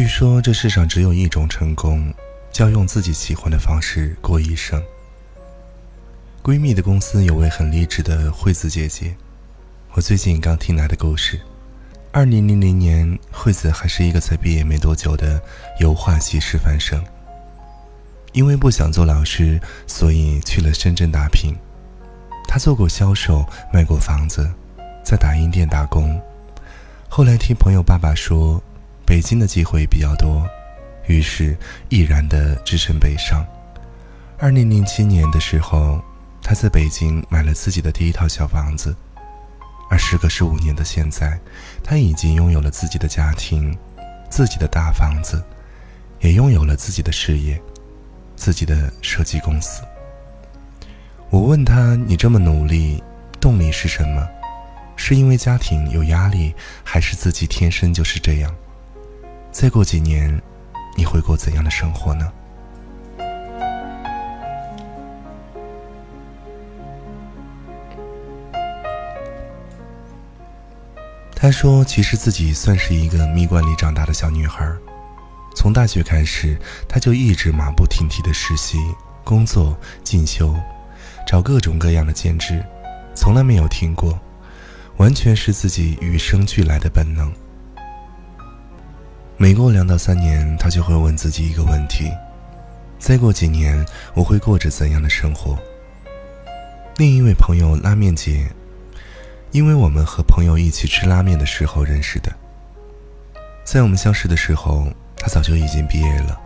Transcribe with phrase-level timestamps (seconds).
[0.00, 2.10] 据说这世上只有一种成功，
[2.50, 4.82] 叫用自己喜欢的方式过一生。
[6.42, 9.14] 闺蜜的公司有位很励志的惠子姐姐，
[9.92, 11.38] 我最近刚听来的故事。
[12.12, 15.38] 二零零零年，惠子还是一个才毕业没多久的
[15.80, 16.98] 油画系师范生。
[18.32, 21.54] 因为不想做老师，所以去了深圳打拼。
[22.48, 24.50] 她做过销售，卖过房子，
[25.04, 26.18] 在打印店打工。
[27.06, 28.62] 后来听朋友爸爸说，
[29.10, 30.48] 北京的机会比较多，
[31.08, 33.44] 于是毅然的只身北上。
[34.38, 36.00] 二零零七年的时候。
[36.42, 38.96] 他在北京买了自己的第一套小房子，
[39.90, 41.38] 而时隔十五年的现在，
[41.84, 43.76] 他已经拥有了自己的家庭，
[44.30, 45.44] 自己的大房子，
[46.20, 47.60] 也拥有了自己的事业，
[48.36, 49.82] 自己的设计公司。
[51.28, 53.00] 我问他：“你这么努力，
[53.38, 54.26] 动力是什么？
[54.96, 58.52] 是因为家庭有压力，还是自己天生就是这样？
[59.52, 60.40] 再过几年，
[60.96, 62.32] 你会过怎样的生活呢？”
[71.34, 74.70] 她说：“其实自己算是一个蜜罐里长大的小女孩，
[75.56, 78.78] 从大学开始，她就一直马不停蹄的实习、
[79.24, 80.54] 工作、进修，
[81.26, 82.62] 找各种各样的兼职，
[83.14, 84.20] 从来没有停过，
[84.98, 87.32] 完全是自己与生俱来的本能。
[89.42, 92.12] 每过两到三年，他就会问自己一个问题：
[92.98, 95.58] 再过几年，我会过着怎样的生活？”
[96.98, 98.46] 另一位朋友拉面姐。
[99.50, 102.30] 因为我们和朋友一起吃拉面的时候认识的，
[103.64, 106.38] 在我们相识的时候，他早就已经毕业了，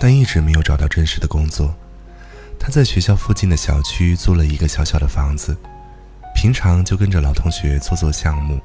[0.00, 1.76] 但一直没有找到正式的工作。
[2.58, 5.54] 他在学校附近的小区租了一个小小的房子，
[6.34, 8.58] 平常就跟着老同学做做项目，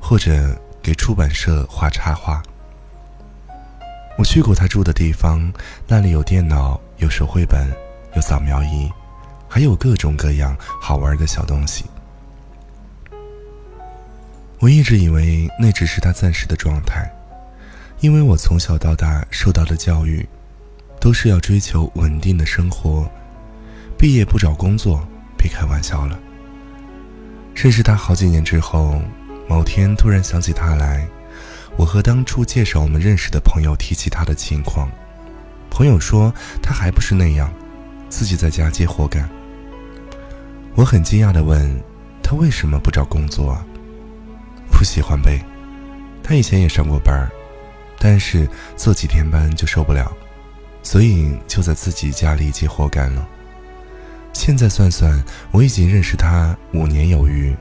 [0.00, 2.42] 或者给出版社画插画。
[4.16, 5.52] 我去过他住的地方，
[5.88, 7.68] 那里有电脑，有手绘本，
[8.14, 8.90] 有扫描仪，
[9.48, 11.84] 还有各种各样好玩的小东西。
[14.60, 17.10] 我一直以为那只是他暂时的状态，
[18.00, 20.26] 因为我从小到大受到的教育，
[21.00, 23.10] 都是要追求稳定的生活，
[23.98, 25.06] 毕业不找工作，
[25.36, 26.18] 别开玩笑了。
[27.54, 29.02] 认识他好几年之后，
[29.48, 31.06] 某天突然想起他来，
[31.76, 34.88] 我和当初介绍我们认识的朋友提起他的情况，
[35.70, 37.52] 朋友说他还不是那样，
[38.08, 39.28] 自己在家接活干。
[40.74, 41.80] 我很惊讶地问
[42.22, 43.64] 他为什么不找工作啊？
[44.70, 45.44] 不喜欢呗，
[46.22, 47.30] 他以前也上过班儿，
[47.98, 50.12] 但是做几天班就受不了，
[50.82, 53.28] 所以就在自己家里接活干了。
[54.32, 57.54] 现在算算，我已经认识他五年有余。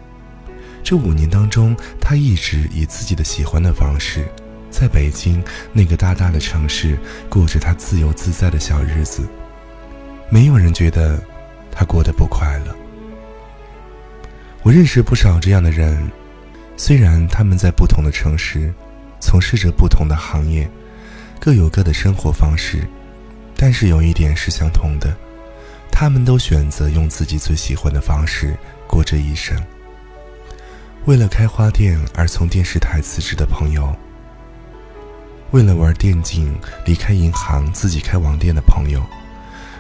[0.84, 4.28] 这五年当中，他一直以自己的喜欢的方式，
[4.70, 6.98] 在北京那个大大的城市
[7.30, 9.24] 过着他自由自在的小日子，
[10.30, 11.24] 没有人觉得
[11.72, 12.76] 他过得不快乐。
[14.62, 16.12] 我认识不少这样的人。
[16.76, 18.74] 虽然他们在不同的城市，
[19.20, 20.68] 从事着不同的行业，
[21.40, 22.88] 各有各的生活方式，
[23.56, 25.16] 但是有一点是相同的，
[25.92, 28.58] 他们都选择用自己最喜欢的方式
[28.88, 29.56] 过这一生。
[31.06, 33.94] 为了开花店而从电视台辞职的朋友，
[35.52, 39.04] 为了玩电竞离开银行自己开网店的朋友，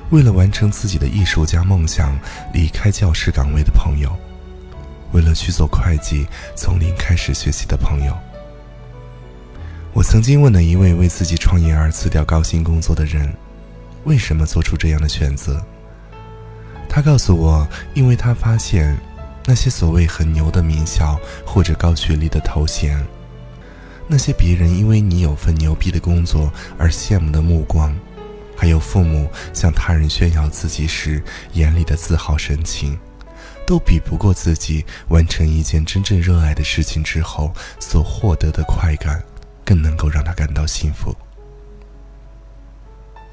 [0.09, 2.19] 为了完成自己的艺术家梦想
[2.53, 4.13] 离开教师岗位的朋友。
[5.13, 8.13] 为了去做会计，从零开始学习的朋友，
[9.93, 13.33] 我曾经问了一位为自己创业而辞掉高薪工作的人，
[14.03, 15.63] 为什么做出这样的选择？
[16.89, 18.97] 他告诉我，因为他发现，
[19.45, 23.05] 那些所谓很牛的名校或者高学历的头衔，
[24.07, 27.93] 那些别人因为你有份牛逼的工作而羡慕的目光，
[28.55, 31.21] 还有父母向他人炫耀自己时
[31.53, 32.97] 眼里的自豪神情。
[33.65, 39.23] 都比不过自己完成一件真正热爱的事情之后所获得的快感，
[39.63, 41.15] 更能够让他感到幸福。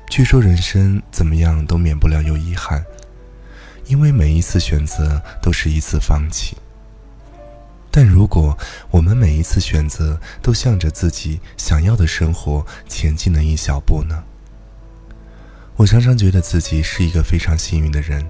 [0.08, 2.84] 据说人生怎么样都免不了有遗憾，
[3.90, 6.56] 因为每一次选择都是一次放弃。
[7.90, 8.56] 但如果
[8.88, 14.22] 我们每一次选择都向着自己想要的生活前进了一小步呢？
[15.74, 18.24] 我常常觉得自己是一个非常幸运的人。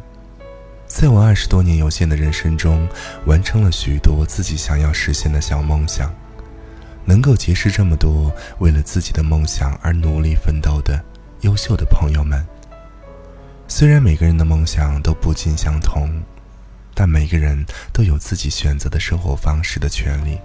[0.87, 2.89] 在我二十多年有限的人生中，
[3.27, 6.11] 完成了许多自己想要实现的小梦想，
[7.05, 11.05] 能够结识这么多为了自己的梦想而努力奋斗的
[11.43, 12.43] 优秀的朋友们。
[13.73, 16.11] 虽然每个人的梦想都不尽相同，
[16.93, 20.37] 但每个人都有自己选择的生活方式的权利。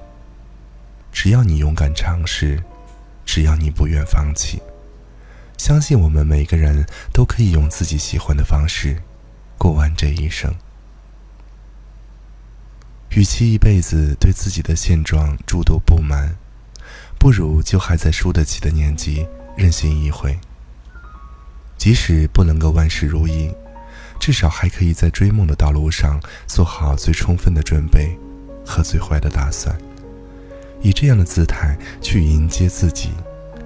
[1.11, 2.63] 只要你勇敢尝试，
[3.25, 4.61] 只要你不愿放弃，
[5.57, 9.01] 相信我们每个人都可以用自己喜欢的方式
[9.57, 10.53] 过完这一生。
[13.09, 16.37] 与其一辈子对自己的现状诸多不满，
[17.17, 19.27] 不如就还在输得起的年纪
[19.57, 20.39] 任性一回。
[21.85, 23.51] 即使不能够万事如意，
[24.19, 28.17] 至少还可以在追梦的道路上做好最充分的准备
[28.65, 29.77] 和最坏的打算。
[30.81, 33.11] 以这样的姿态去迎接自己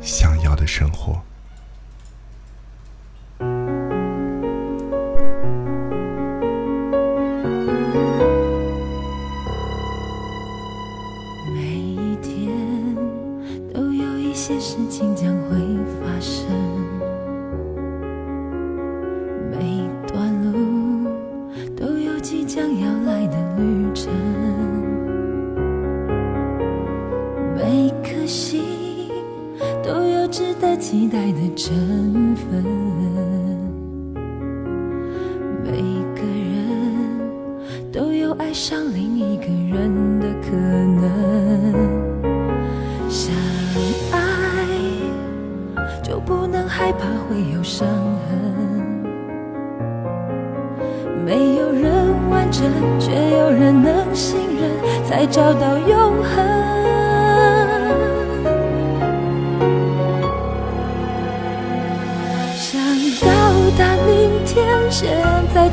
[0.01, 1.24] 想要的生活。
[30.89, 32.08] 期待的真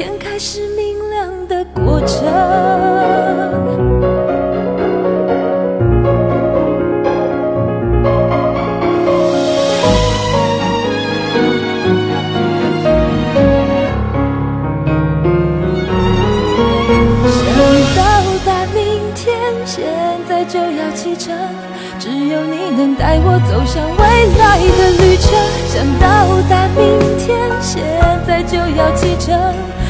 [0.00, 2.24] 天开始明亮的过程。
[17.28, 17.44] 想
[17.94, 18.00] 到
[18.46, 18.80] 达明
[19.14, 19.84] 天，现
[20.26, 21.36] 在就要启程，
[21.98, 24.02] 只有你能带我走向未
[24.38, 25.28] 来的旅程。
[25.68, 26.88] 想到达明
[27.18, 27.84] 天，现
[28.26, 29.38] 在就要启程。